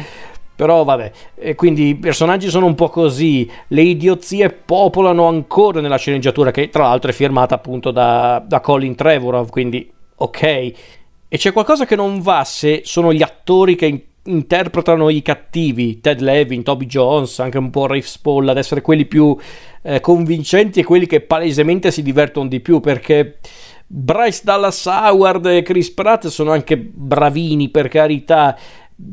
Però 0.56 0.84
vabbè, 0.84 1.12
e 1.36 1.56
quindi 1.56 1.90
i 1.90 1.96
personaggi 1.96 2.50
sono 2.50 2.68
un 2.68 2.76
po' 2.76 2.90
così, 2.90 3.50
le 3.68 3.82
idiozie 3.82 4.50
popolano 4.50 5.28
ancora 5.28 5.82
nella 5.82 5.98
sceneggiatura, 5.98 6.52
che 6.52 6.70
tra 6.70 6.84
l'altro 6.84 7.10
è 7.10 7.14
firmata 7.14 7.56
appunto 7.56 7.92
da, 7.92 8.42
da 8.46 8.60
Colin 8.62 8.96
Trevorrow, 8.96 9.48
quindi 9.48 9.92
ok. 10.16 10.44
E 10.44 11.38
c'è 11.38 11.52
qualcosa 11.52 11.86
che 11.86 11.96
non 11.96 12.22
va 12.22 12.44
se 12.44 12.82
sono 12.86 13.12
gli 13.12 13.24
attori 13.24 13.76
che 13.76 14.06
interpretano 14.26 15.10
i 15.10 15.22
cattivi, 15.22 16.00
Ted 16.00 16.22
Levin, 16.22 16.64
Toby 16.64 16.86
Jones, 16.86 17.40
anche 17.40 17.58
un 17.58 17.70
po' 17.70 17.88
Rafe 17.88 18.08
Spall, 18.08 18.48
ad 18.48 18.58
essere 18.58 18.82
quelli 18.82 19.06
più 19.06 19.36
eh, 19.82 20.00
convincenti 20.00 20.80
e 20.80 20.84
quelli 20.84 21.06
che 21.06 21.22
palesemente 21.22 21.92
si 21.92 22.02
divertono 22.02 22.48
di 22.48 22.60
più, 22.60 22.80
perché 22.80 23.40
Bryce 23.86 24.42
Dallas 24.44 24.86
Howard 24.86 25.46
e 25.48 25.62
Chris 25.62 25.92
Pratt 25.92 26.28
sono 26.28 26.52
anche 26.52 26.78
bravini, 26.78 27.70
per 27.70 27.88
carità, 27.90 28.58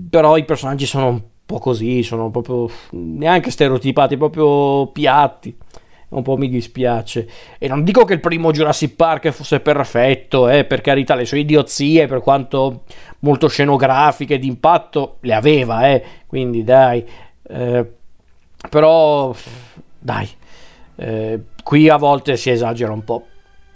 però 0.08 0.36
i 0.36 0.44
personaggi 0.44 0.86
sono 0.86 1.08
un 1.08 1.22
po' 1.44 1.58
così, 1.58 2.02
sono 2.02 2.30
proprio 2.30 2.70
neanche 2.90 3.50
stereotipati, 3.50 4.16
proprio 4.16 4.86
piatti 4.88 5.56
un 6.10 6.22
po' 6.22 6.36
mi 6.36 6.48
dispiace. 6.48 7.28
E 7.58 7.68
non 7.68 7.84
dico 7.84 8.04
che 8.04 8.14
il 8.14 8.20
primo 8.20 8.52
Jurassic 8.52 8.94
Park 8.94 9.30
fosse 9.30 9.60
perfetto, 9.60 10.48
eh, 10.48 10.64
per 10.64 10.80
carità, 10.80 11.14
le 11.14 11.24
sue 11.24 11.40
idiozie, 11.40 12.06
per 12.06 12.20
quanto 12.20 12.84
molto 13.20 13.48
scenografiche 13.48 14.38
d'impatto, 14.38 15.16
le 15.20 15.34
aveva, 15.34 15.88
eh, 15.88 16.02
quindi 16.26 16.64
dai. 16.64 17.04
Eh, 17.48 17.86
però, 18.68 19.34
dai, 19.98 20.28
eh, 20.96 21.40
qui 21.62 21.88
a 21.88 21.96
volte 21.96 22.36
si 22.36 22.50
esagera 22.50 22.92
un 22.92 23.04
po'. 23.04 23.24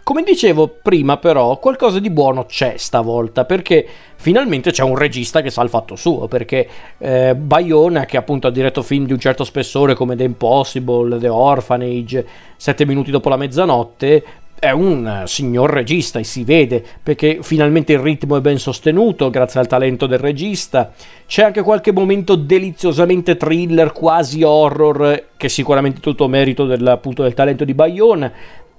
Come 0.05 0.23
dicevo 0.23 0.69
prima, 0.83 1.17
però, 1.17 1.59
qualcosa 1.59 1.99
di 1.99 2.11
buono 2.11 2.45
c'è 2.45 2.75
stavolta 2.77 3.47
perché 3.47 3.87
finalmente 4.17 4.71
c'è 4.71 4.83
un 4.83 4.99
regista 4.99 5.41
che 5.41 5.49
sa 5.49 5.63
il 5.63 5.71
fatto 5.71 5.97
suo. 5.97 6.29
Perché 6.29 6.69
eh, 6.99 7.35
Bayona, 7.35 8.05
che 8.05 8.19
appunto 8.19 8.47
ha 8.47 8.51
diretto 8.51 8.83
film 8.83 9.07
di 9.07 9.13
un 9.15 9.19
certo 9.19 9.45
spessore 9.45 9.95
come 9.95 10.15
The 10.15 10.25
Impossible, 10.25 11.19
The 11.19 11.29
Orphanage, 11.29 12.27
Sette 12.55 12.85
minuti 12.85 13.11
dopo 13.11 13.31
la 13.31 13.39
mezzanotte, 13.39 14.23
è 14.59 14.71
un 14.71 15.25
signor 15.27 15.71
regista 15.71 16.19
e 16.19 16.25
si 16.25 16.45
vede 16.45 16.83
perché 17.03 17.39
finalmente 17.43 17.93
il 17.93 17.99
ritmo 17.99 18.37
è 18.37 18.41
ben 18.41 18.59
sostenuto 18.59 19.31
grazie 19.31 19.61
al 19.61 19.67
talento 19.67 20.07
del 20.07 20.19
regista. 20.19 20.93
C'è 21.27 21.43
anche 21.45 21.63
qualche 21.63 21.93
momento 21.93 22.35
deliziosamente 22.35 23.37
thriller, 23.37 23.93
quasi 23.93 24.43
horror, 24.43 25.29
che 25.37 25.47
è 25.47 25.51
sicuramente 25.51 26.01
tutto 26.01 26.29
merito 26.29 26.67
del, 26.67 26.87
appunto, 26.87 27.23
del 27.23 27.35
talento 27.35 27.65
di 27.65 27.75
Bayona. 27.75 28.33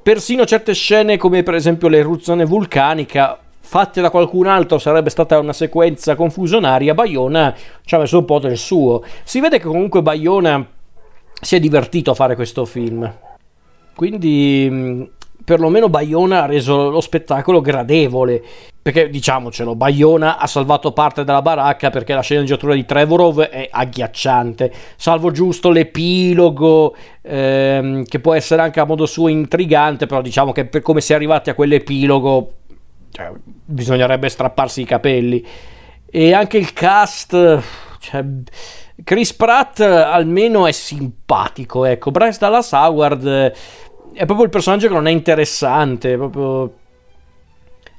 Persino 0.06 0.46
certe 0.46 0.76
scene 0.76 1.18
come 1.18 1.42
per 1.42 1.56
esempio 1.56 1.88
l'eruzione 1.88 2.46
vulcanica 2.46 3.40
fatte 3.60 4.02
da 4.02 4.12
qualcun 4.12 4.46
altro 4.46 4.78
sarebbe 4.78 5.10
stata 5.10 5.40
una 5.40 5.52
sequenza 5.52 6.14
confusionaria, 6.14 6.94
Bayona 6.94 7.56
ci 7.84 7.96
ha 7.96 7.98
messo 7.98 8.20
un 8.20 8.26
po' 8.26 8.38
del 8.38 8.56
suo. 8.56 9.04
Si 9.24 9.40
vede 9.40 9.58
che 9.58 9.66
comunque 9.66 10.04
Bayona 10.04 10.64
si 11.42 11.56
è 11.56 11.60
divertito 11.60 12.12
a 12.12 12.14
fare 12.14 12.36
questo 12.36 12.66
film. 12.66 13.12
Quindi 13.96 15.10
perlomeno 15.46 15.88
Bayona 15.88 16.44
ha 16.44 16.46
reso 16.48 16.90
lo 16.90 17.00
spettacolo 17.00 17.62
gradevole. 17.62 18.44
Perché 18.86 19.10
diciamocelo, 19.10 19.75
Bayona 19.75 20.38
ha 20.38 20.46
salvato 20.46 20.92
parte 20.92 21.24
della 21.24 21.42
baracca 21.42 21.90
perché 21.90 22.14
la 22.14 22.22
sceneggiatura 22.22 22.75
di 22.75 22.86
Trevorov 22.86 23.42
è 23.42 23.68
agghiacciante. 23.72 24.72
Salvo 24.96 25.32
giusto 25.32 25.72
l'epilogo, 25.72 26.96
ehm, 27.24 28.04
che 28.04 28.20
può 28.20 28.36
essere 28.36 28.62
anche 28.62 28.80
a 28.80 28.86
modo 28.86 29.08
suo 29.08 29.28
intrigante, 29.28 30.06
però 30.06 30.22
diciamo 30.22 30.52
che 30.52 30.66
per 30.66 30.84
come 30.84 31.02
si 31.02 31.14
è 31.14 31.16
arrivati 31.16 31.50
a 31.50 31.56
quell'epilogo, 31.56 32.54
cioè, 33.10 33.32
bisognerebbe 33.44 34.30
strapparsi 34.30 34.82
i 34.82 34.86
capelli. 34.86 35.44
E 36.06 36.34
anche 36.34 36.60
il 36.60 36.72
cast, 36.72 37.64
cioè, 38.00 38.24
Chris 39.04 39.34
Pratt 39.34 39.80
almeno 39.80 40.68
è 40.68 40.72
simpatico, 40.72 41.86
ecco. 41.86 42.12
Bryce 42.12 42.38
Dallas 42.40 42.72
Howard 42.72 43.54
è 44.16 44.26
proprio 44.26 44.46
il 44.46 44.50
personaggio 44.50 44.88
che 44.88 44.94
non 44.94 45.08
è 45.08 45.12
interessante, 45.12 46.14
è 46.14 46.16
proprio... 46.16 46.74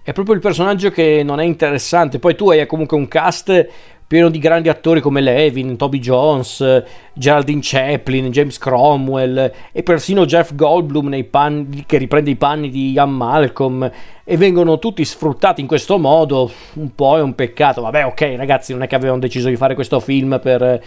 È 0.03 0.13
proprio 0.13 0.37
il 0.37 0.41
personaggio 0.41 0.91
che 0.91 1.23
non 1.25 1.41
è 1.41 1.45
interessante. 1.45 2.21
Poi 2.21 2.37
tu 2.37 2.49
hai 2.49 2.65
comunque 2.67 2.97
un 2.97 3.09
cast 3.09 3.69
pieno 4.07 4.29
di 4.29 4.39
grandi 4.39 4.69
attori 4.69 5.01
come 5.01 5.21
Levin, 5.21 5.77
Toby 5.77 5.99
Jones, 5.99 6.85
Geraldine 7.13 7.59
Chaplin, 7.61 8.31
James 8.31 8.57
Cromwell 8.57 9.53
e 9.73 9.83
persino 9.83 10.25
Jeff 10.25 10.55
Goldblum 10.55 11.25
panni, 11.25 11.83
che 11.87 11.99
riprende 11.99 12.31
i 12.31 12.37
panni 12.37 12.71
di 12.71 12.93
Ian 12.93 13.11
Malcolm 13.11 13.91
e 14.23 14.37
vengono 14.37 14.79
tutti 14.79 15.05
sfruttati 15.05 15.61
in 15.61 15.67
questo 15.67 15.99
modo. 15.99 16.51
Un 16.75 16.95
po' 16.95 17.19
è 17.19 17.21
un 17.21 17.35
peccato. 17.35 17.81
Vabbè, 17.81 18.07
ok, 18.07 18.35
ragazzi, 18.37 18.73
non 18.73 18.83
è 18.83 18.87
che 18.87 18.95
avevano 18.95 19.19
deciso 19.19 19.49
di 19.49 19.57
fare 19.57 19.75
questo 19.75 19.99
film 19.99 20.39
per, 20.41 20.81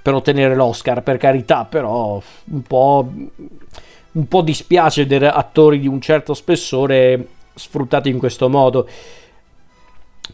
per 0.00 0.14
ottenere 0.14 0.54
l'Oscar, 0.54 1.02
per 1.02 1.18
carità, 1.18 1.66
però 1.66 2.22
un 2.44 2.62
po' 2.62 3.10
un 4.12 4.28
po' 4.28 4.42
dispiace 4.42 5.02
vedere 5.02 5.28
attori 5.28 5.78
di 5.78 5.86
un 5.86 6.00
certo 6.00 6.34
spessore 6.34 7.26
sfruttati 7.54 8.08
in 8.08 8.18
questo 8.18 8.48
modo. 8.48 8.86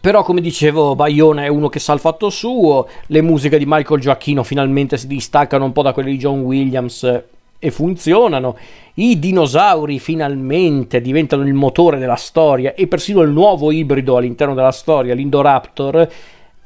Però, 0.01 0.23
come 0.23 0.41
dicevo, 0.41 0.95
Bayona 0.95 1.45
è 1.45 1.49
uno 1.49 1.69
che 1.69 1.79
sa 1.79 1.93
il 1.93 1.99
fatto 1.99 2.31
suo. 2.31 2.89
Le 3.07 3.21
musiche 3.21 3.59
di 3.59 3.65
Michael 3.67 4.01
Giacchino 4.01 4.43
finalmente 4.43 4.97
si 4.97 5.07
distaccano 5.07 5.65
un 5.65 5.73
po' 5.73 5.83
da 5.83 5.93
quelle 5.93 6.11
di 6.11 6.19
John 6.19 6.41
Williams 6.41 7.23
e 7.59 7.71
funzionano. 7.71 8.57
I 8.95 9.19
dinosauri 9.19 9.99
finalmente 9.99 11.01
diventano 11.01 11.43
il 11.43 11.55
motore 11.55 11.99
della 11.99 12.17
storia 12.17 12.75
e 12.75 12.87
persino 12.87 13.23
il 13.23 13.31
nuovo 13.31 13.73
ibrido 13.73 14.17
all'interno 14.17 14.55
della 14.55 14.73
storia, 14.73 15.15
l'Indoraptor 15.15 16.09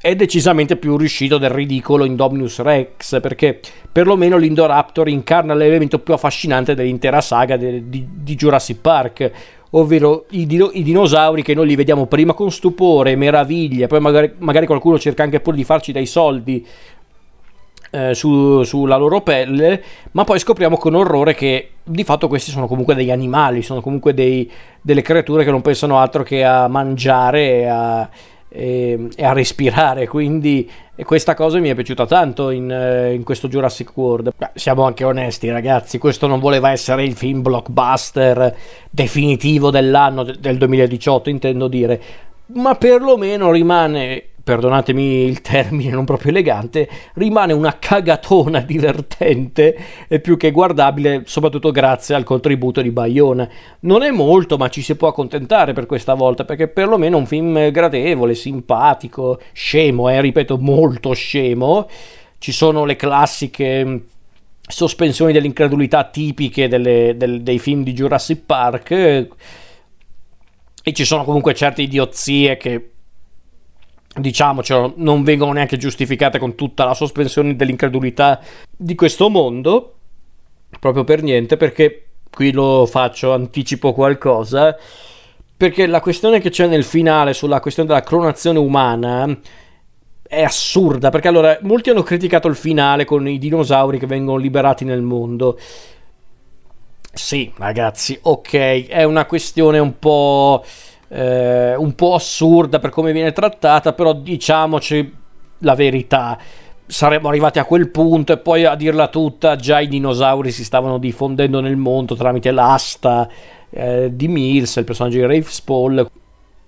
è 0.03 0.17
decisamente 0.17 0.75
più 0.75 0.97
riuscito 0.97 1.37
del 1.37 1.51
ridicolo 1.51 2.03
Indominus 2.03 2.59
Rex, 2.59 3.21
perché 3.21 3.61
perlomeno 3.89 4.35
l'Indoraptor 4.35 5.07
incarna 5.07 5.53
l'elemento 5.53 5.97
più 5.99 6.13
affascinante 6.13 6.75
dell'intera 6.75 7.21
saga 7.21 7.55
de, 7.55 7.87
di, 7.87 8.05
di, 8.11 8.35
Jurassic 8.35 8.81
Park, 8.81 9.31
ovvero 9.69 10.25
i, 10.31 10.45
dino, 10.45 10.71
i, 10.73 10.83
dinosauri 10.83 11.41
che 11.41 11.53
noi 11.53 11.67
li 11.67 11.77
vediamo 11.77 12.07
prima 12.07 12.33
con 12.33 12.51
stupore, 12.51 13.15
meraviglia, 13.15 13.87
poi 13.87 14.01
magari, 14.01 14.33
magari 14.39 14.65
qualcuno 14.65 14.99
cerca 14.99 15.23
anche 15.23 15.39
pure 15.39 15.55
di 15.55 15.63
farci 15.63 15.93
dei 15.93 16.05
soldi 16.05 16.67
eh, 17.91 18.13
su, 18.13 18.61
sulla 18.63 18.97
loro 18.97 19.21
pelle, 19.21 19.81
ma 20.11 20.25
poi 20.25 20.37
scopriamo 20.37 20.75
con 20.75 20.95
orrore 20.95 21.33
che 21.33 21.69
di 21.81 22.03
fatto 22.03 22.27
questi 22.27 22.51
sono 22.51 22.67
comunque 22.67 22.93
degli 22.93 23.11
animali, 23.11 23.61
sono 23.61 23.79
comunque 23.79 24.13
dei, 24.13 24.51
delle 24.81 25.01
creature 25.01 25.45
che 25.45 25.51
non 25.51 25.61
pensano 25.61 25.97
altro 25.97 26.23
che 26.23 26.43
a 26.43 26.67
mangiare 26.67 27.51
e 27.51 27.65
a 27.67 28.09
e, 28.53 29.07
e 29.15 29.25
a 29.25 29.33
respirare. 29.33 30.07
Quindi 30.07 30.69
questa 31.03 31.33
cosa 31.33 31.57
mi 31.57 31.69
è 31.69 31.75
piaciuta 31.75 32.05
tanto 32.05 32.51
in, 32.51 32.71
eh, 32.71 33.13
in 33.13 33.23
questo 33.23 33.47
Jurassic 33.47 33.91
World. 33.97 34.33
Beh, 34.37 34.51
siamo 34.53 34.83
anche 34.83 35.03
onesti, 35.03 35.49
ragazzi. 35.49 35.97
Questo 35.97 36.27
non 36.27 36.39
voleva 36.39 36.69
essere 36.69 37.03
il 37.03 37.15
film 37.15 37.41
blockbuster 37.41 38.55
definitivo 38.89 39.71
dell'anno 39.71 40.23
del 40.23 40.57
2018, 40.57 41.29
intendo 41.29 41.67
dire. 41.67 42.01
Ma 42.45 42.75
perlomeno 42.75 43.51
rimane 43.51 44.32
perdonatemi 44.43 45.23
il 45.23 45.39
termine 45.41 45.91
non 45.91 46.03
proprio 46.03 46.31
elegante, 46.31 46.89
rimane 47.13 47.53
una 47.53 47.77
cagatona 47.79 48.59
divertente 48.59 49.77
e 50.07 50.19
più 50.19 50.35
che 50.35 50.51
guardabile, 50.51 51.23
soprattutto 51.25 51.71
grazie 51.71 52.15
al 52.15 52.23
contributo 52.23 52.81
di 52.81 52.91
Bayona. 52.91 53.47
Non 53.81 54.03
è 54.03 54.11
molto, 54.11 54.57
ma 54.57 54.67
ci 54.67 54.81
si 54.81 54.95
può 54.95 55.07
accontentare 55.07 55.73
per 55.73 55.85
questa 55.85 56.13
volta, 56.13 56.43
perché 56.43 56.67
perlomeno 56.67 57.15
è 57.15 57.19
un 57.19 57.25
film 57.25 57.71
gradevole, 57.71 58.35
simpatico, 58.35 59.39
scemo, 59.53 60.09
eh, 60.09 60.19
ripeto, 60.19 60.57
molto 60.57 61.13
scemo. 61.13 61.87
Ci 62.37 62.51
sono 62.51 62.83
le 62.83 62.97
classiche 62.97 63.85
mm, 63.85 63.95
sospensioni 64.67 65.31
dell'incredulità 65.31 66.03
tipiche 66.03 66.67
delle, 66.67 67.15
del, 67.15 67.41
dei 67.43 67.59
film 67.59 67.83
di 67.83 67.93
Jurassic 67.93 68.41
Park 68.45 68.91
e 70.85 70.91
ci 70.91 71.05
sono 71.05 71.23
comunque 71.23 71.53
certe 71.53 71.81
idiozie 71.81 72.57
che 72.57 72.92
diciamocelo, 74.15 74.93
non 74.97 75.23
vengono 75.23 75.53
neanche 75.53 75.77
giustificate 75.77 76.39
con 76.39 76.55
tutta 76.55 76.85
la 76.85 76.93
sospensione 76.93 77.55
dell'incredulità 77.55 78.39
di 78.75 78.95
questo 78.95 79.29
mondo, 79.29 79.95
proprio 80.79 81.03
per 81.03 81.21
niente, 81.23 81.57
perché 81.57 82.05
qui 82.29 82.51
lo 82.51 82.85
faccio, 82.85 83.33
anticipo 83.33 83.93
qualcosa, 83.93 84.75
perché 85.55 85.85
la 85.85 86.01
questione 86.01 86.39
che 86.39 86.49
c'è 86.49 86.67
nel 86.67 86.83
finale 86.83 87.33
sulla 87.33 87.59
questione 87.59 87.87
della 87.87 88.01
clonazione 88.01 88.59
umana 88.59 89.37
è 90.27 90.41
assurda, 90.41 91.09
perché 91.09 91.27
allora 91.27 91.57
molti 91.61 91.89
hanno 91.89 92.03
criticato 92.03 92.47
il 92.47 92.55
finale 92.55 93.05
con 93.05 93.27
i 93.27 93.37
dinosauri 93.37 93.99
che 93.99 94.07
vengono 94.07 94.37
liberati 94.37 94.83
nel 94.83 95.01
mondo. 95.01 95.59
Sì, 97.13 97.51
ragazzi, 97.55 98.17
ok, 98.19 98.87
è 98.87 99.03
una 99.03 99.25
questione 99.25 99.77
un 99.77 99.99
po', 99.99 100.65
eh, 101.13 101.75
un 101.75 101.93
po' 101.93 102.15
assurda 102.15 102.79
per 102.79 102.89
come 102.89 103.11
viene 103.11 103.31
trattata, 103.31 103.93
però 103.93 104.13
diciamoci 104.13 105.13
la 105.59 105.75
verità. 105.75 106.37
Saremmo 106.85 107.29
arrivati 107.29 107.59
a 107.59 107.65
quel 107.65 107.89
punto 107.89 108.33
e 108.33 108.37
poi 108.37 108.65
a 108.65 108.75
dirla 108.75 109.07
tutta, 109.07 109.55
già 109.55 109.79
i 109.79 109.87
dinosauri 109.87 110.51
si 110.51 110.63
stavano 110.63 110.97
diffondendo 110.97 111.61
nel 111.61 111.77
mondo 111.77 112.15
tramite 112.15 112.51
l'asta 112.51 113.29
eh, 113.69 114.09
di 114.13 114.27
Mills, 114.27 114.75
il 114.77 114.83
personaggio 114.83 115.17
di 115.17 115.25
Rafe 115.25 115.51
Spall. 115.51 116.09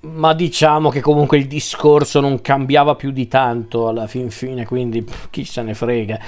Ma 0.01 0.33
diciamo 0.33 0.89
che 0.89 1.01
comunque 1.01 1.39
il 1.39 1.47
discorso 1.47 2.19
non 2.19 2.39
cambiava 2.41 2.93
più 2.93 3.09
di 3.09 3.27
tanto 3.27 3.87
alla 3.87 4.05
fin 4.05 4.29
fine, 4.29 4.63
quindi 4.63 5.01
pff, 5.01 5.29
chi 5.31 5.43
se 5.43 5.63
ne 5.63 5.73
frega. 5.73 6.19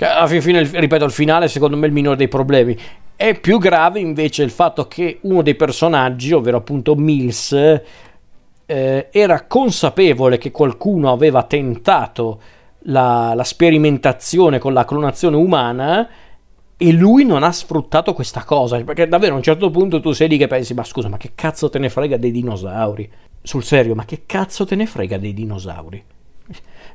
Alla 0.00 0.28
fin 0.28 0.40
fine, 0.40 0.62
ripeto, 0.62 1.04
il 1.04 1.10
finale 1.10 1.48
secondo 1.48 1.76
me 1.76 1.84
è 1.84 1.86
il 1.88 1.92
minore 1.92 2.16
dei 2.16 2.28
problemi. 2.28 2.76
È 3.16 3.38
più 3.40 3.58
grave 3.58 3.98
invece 3.98 4.44
il 4.44 4.50
fatto 4.50 4.86
che 4.86 5.18
uno 5.22 5.42
dei 5.42 5.56
personaggi, 5.56 6.32
ovvero 6.32 6.58
appunto 6.58 6.94
Mills, 6.94 7.52
eh, 8.64 9.08
era 9.10 9.46
consapevole 9.46 10.38
che 10.38 10.52
qualcuno 10.52 11.10
aveva 11.10 11.42
tentato 11.42 12.40
la, 12.82 13.32
la 13.34 13.42
sperimentazione 13.42 14.60
con 14.60 14.72
la 14.72 14.84
clonazione 14.84 15.34
umana 15.34 16.08
e 16.76 16.92
lui 16.92 17.24
non 17.24 17.42
ha 17.42 17.50
sfruttato 17.50 18.12
questa 18.12 18.44
cosa. 18.44 18.80
Perché 18.84 19.08
davvero 19.08 19.32
a 19.32 19.36
un 19.38 19.42
certo 19.42 19.68
punto 19.70 19.98
tu 19.98 20.12
sei 20.12 20.28
lì 20.28 20.38
che 20.38 20.46
pensi 20.46 20.74
ma 20.74 20.84
scusa 20.84 21.08
ma 21.08 21.16
che 21.16 21.32
cazzo 21.34 21.68
te 21.70 21.80
ne 21.80 21.88
frega 21.88 22.16
dei 22.16 22.30
dinosauri? 22.30 23.10
Sul 23.42 23.64
serio 23.64 23.96
ma 23.96 24.04
che 24.04 24.22
cazzo 24.26 24.64
te 24.64 24.76
ne 24.76 24.86
frega 24.86 25.18
dei 25.18 25.34
dinosauri 25.34 26.04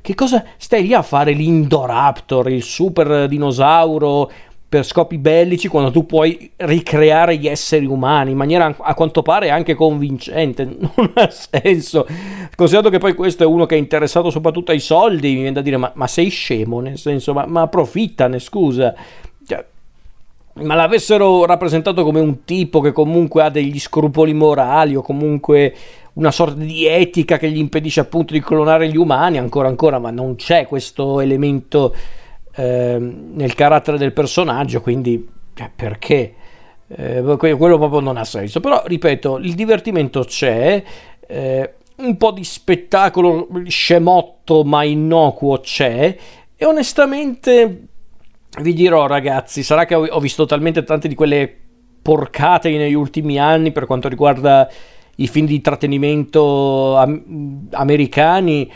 che 0.04 0.16
cosa 0.16 0.44
stai 0.58 0.84
lì 0.84 0.94
a 0.94 1.02
fare 1.02 1.32
l'Indoraptor 1.32 2.50
il 2.50 2.62
super 2.62 3.26
dinosauro 3.26 4.30
per 4.68 4.84
scopi 4.84 5.18
bellici 5.18 5.70
quando 5.70 5.92
tu 5.92 6.06
puoi 6.06 6.52
ricreare 6.58 7.38
gli 7.38 7.48
esseri 7.48 7.86
umani 7.86 8.32
in 8.32 8.38
maniera 8.38 8.76
a 8.78 8.94
quanto 8.96 9.22
pare 9.22 9.50
anche 9.50 9.76
convincente. 9.76 10.66
Non 10.96 11.12
ha 11.14 11.30
senso. 11.30 12.06
Considerato 12.54 12.90
che 12.90 12.98
poi 12.98 13.14
questo 13.14 13.44
è 13.44 13.46
uno 13.46 13.66
che 13.66 13.76
è 13.76 13.78
interessato 13.78 14.30
soprattutto 14.30 14.72
ai 14.72 14.80
soldi, 14.80 15.30
mi 15.30 15.36
viene 15.36 15.52
da 15.54 15.62
dire: 15.62 15.78
ma, 15.78 15.92
ma 15.96 16.08
sei 16.08 16.28
scemo? 16.28 16.82
Nel 16.82 16.98
senso, 16.98 17.34
ma, 17.34 17.46
ma 17.46 17.62
approfittane, 17.62 18.40
scusa. 18.40 18.94
Cioè, 19.48 19.64
ma 20.56 20.76
l'avessero 20.76 21.46
rappresentato 21.46 22.04
come 22.04 22.20
un 22.20 22.44
tipo 22.44 22.82
che 22.82 22.92
comunque 22.92 23.44
ha 23.44 23.50
degli 23.50 23.80
scrupoli 23.80 24.34
morali 24.34 24.96
o 24.96 25.02
comunque 25.02 25.74
una 26.14 26.32
sorta 26.32 26.62
di 26.62 26.86
etica 26.86 27.38
che 27.38 27.50
gli 27.50 27.58
impedisce 27.58 28.00
appunto 28.00 28.34
di 28.34 28.42
clonare 28.42 28.88
gli 28.90 28.98
umani, 28.98 29.38
ancora 29.38 29.68
ancora, 29.68 30.00
ma 30.00 30.12
non 30.12 30.36
c'è 30.36 30.68
questo 30.68 31.20
elemento 31.20 31.94
Ehm, 32.56 33.32
nel 33.34 33.56
carattere 33.56 33.98
del 33.98 34.14
personaggio, 34.14 34.82
quindi 34.82 35.28
cioè, 35.56 35.72
perché? 35.76 36.36
Eh, 36.88 37.24
quello 37.38 37.78
proprio 37.78 38.00
non 38.00 38.18
ha 38.18 38.24
senso. 38.24 38.60
Però, 38.60 38.84
ripeto, 38.86 39.38
il 39.40 39.56
divertimento 39.56 40.24
c'è, 40.24 40.84
eh, 41.28 41.74
un 41.98 42.18
po' 42.18 42.32
di 42.32 42.44
spettacolo 42.44 43.48
scemotto 43.66 44.64
ma 44.64 44.84
innocuo 44.84 45.60
c'è, 45.60 46.16
e 46.56 46.66
onestamente 46.66 47.88
vi 48.62 48.74
dirò, 48.74 49.08
ragazzi, 49.08 49.64
sarà 49.64 49.86
che 49.86 49.96
ho 49.96 50.20
visto 50.20 50.46
talmente 50.46 50.84
tante 50.84 51.08
di 51.08 51.16
quelle 51.16 51.52
porcate 52.04 52.70
negli 52.70 52.94
ultimi 52.94 53.40
anni 53.40 53.72
per 53.72 53.86
quanto 53.86 54.10
riguarda 54.10 54.70
i 55.16 55.28
film 55.28 55.46
di 55.46 55.56
intrattenimento 55.56 56.96
am- 56.98 57.68
americani 57.72 58.70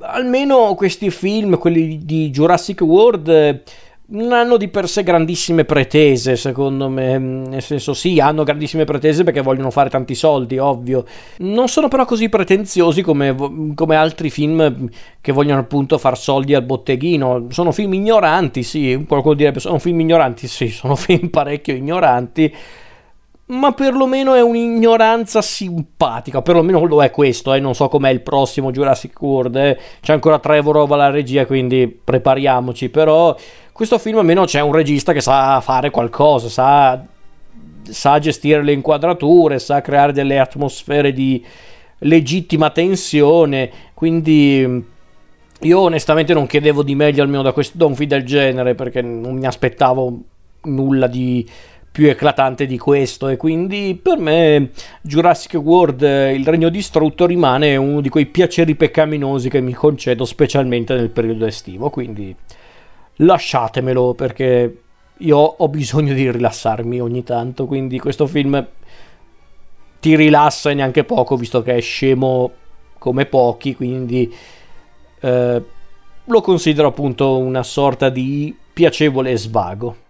almeno 0.00 0.74
questi 0.74 1.10
film, 1.10 1.58
quelli 1.58 2.04
di 2.04 2.30
Jurassic 2.30 2.80
World, 2.82 3.62
non 4.08 4.32
hanno 4.32 4.56
di 4.56 4.68
per 4.68 4.88
sé 4.88 5.02
grandissime 5.02 5.64
pretese, 5.64 6.36
secondo 6.36 6.88
me. 6.88 7.18
Nel 7.18 7.62
senso, 7.62 7.92
sì, 7.92 8.20
hanno 8.20 8.44
grandissime 8.44 8.84
pretese 8.84 9.24
perché 9.24 9.40
vogliono 9.40 9.70
fare 9.70 9.90
tanti 9.90 10.14
soldi, 10.14 10.58
ovvio. 10.58 11.04
Non 11.38 11.68
sono 11.68 11.88
però 11.88 12.04
così 12.04 12.28
pretenziosi 12.28 13.02
come, 13.02 13.34
come 13.74 13.96
altri 13.96 14.30
film 14.30 14.88
che 15.20 15.32
vogliono 15.32 15.60
appunto 15.60 15.98
far 15.98 16.16
soldi 16.16 16.54
al 16.54 16.62
botteghino. 16.62 17.46
Sono 17.50 17.72
film 17.72 17.94
ignoranti, 17.94 18.62
sì. 18.62 19.04
Qualcuno 19.08 19.34
direbbe 19.34 19.58
sono 19.58 19.78
film 19.78 20.00
ignoranti, 20.00 20.46
sì, 20.46 20.68
sono 20.68 20.94
film 20.96 21.28
parecchio 21.28 21.74
ignoranti 21.74 22.54
ma 23.48 23.72
perlomeno 23.72 24.34
è 24.34 24.40
un'ignoranza 24.40 25.40
simpatica, 25.40 26.42
perlomeno 26.42 26.84
lo 26.84 27.02
è 27.02 27.10
questo, 27.10 27.54
eh. 27.54 27.60
non 27.60 27.74
so 27.74 27.88
com'è 27.88 28.10
il 28.10 28.20
prossimo 28.20 28.72
Jurassic 28.72 29.20
World, 29.20 29.56
eh. 29.56 29.78
c'è 30.00 30.12
ancora 30.12 30.38
Trevor 30.38 30.84
alla 30.90 31.10
regia, 31.10 31.46
quindi 31.46 31.86
prepariamoci, 31.86 32.88
però 32.88 33.36
questo 33.72 33.98
film 33.98 34.18
almeno 34.18 34.44
c'è 34.44 34.60
un 34.60 34.72
regista 34.72 35.12
che 35.12 35.20
sa 35.20 35.60
fare 35.60 35.90
qualcosa, 35.90 36.48
sa, 36.48 37.04
sa 37.82 38.18
gestire 38.18 38.62
le 38.62 38.72
inquadrature, 38.72 39.60
sa 39.60 39.80
creare 39.80 40.12
delle 40.12 40.40
atmosfere 40.40 41.12
di 41.12 41.44
legittima 41.98 42.70
tensione, 42.70 43.70
quindi 43.94 44.84
io 45.60 45.80
onestamente 45.80 46.34
non 46.34 46.46
chiedevo 46.46 46.82
di 46.82 46.96
meglio 46.96 47.22
almeno 47.22 47.42
da, 47.42 47.52
questo, 47.52 47.78
da 47.78 47.86
un 47.86 47.94
film 47.94 48.08
del 48.08 48.24
genere, 48.24 48.74
perché 48.74 49.02
non 49.02 49.36
mi 49.36 49.46
aspettavo 49.46 50.18
nulla 50.62 51.06
di 51.06 51.48
più 51.96 52.10
eclatante 52.10 52.66
di 52.66 52.76
questo 52.76 53.28
e 53.28 53.38
quindi 53.38 53.98
per 54.00 54.18
me 54.18 54.68
Jurassic 55.00 55.54
World 55.54 56.02
il 56.02 56.46
regno 56.46 56.68
distrutto 56.68 57.24
rimane 57.24 57.74
uno 57.76 58.02
di 58.02 58.10
quei 58.10 58.26
piaceri 58.26 58.74
peccaminosi 58.74 59.48
che 59.48 59.62
mi 59.62 59.72
concedo 59.72 60.26
specialmente 60.26 60.94
nel 60.94 61.08
periodo 61.08 61.46
estivo 61.46 61.88
quindi 61.88 62.36
lasciatemelo 63.14 64.12
perché 64.12 64.80
io 65.16 65.38
ho 65.38 65.68
bisogno 65.68 66.12
di 66.12 66.30
rilassarmi 66.30 67.00
ogni 67.00 67.24
tanto 67.24 67.64
quindi 67.64 67.98
questo 67.98 68.26
film 68.26 68.62
ti 69.98 70.16
rilassa 70.16 70.68
e 70.68 70.74
neanche 70.74 71.04
poco 71.04 71.36
visto 71.36 71.62
che 71.62 71.76
è 71.76 71.80
scemo 71.80 72.50
come 72.98 73.24
pochi 73.24 73.74
quindi 73.74 74.30
eh, 75.20 75.62
lo 76.22 76.40
considero 76.42 76.88
appunto 76.88 77.38
una 77.38 77.62
sorta 77.62 78.10
di 78.10 78.54
piacevole 78.74 79.34
svago 79.38 80.04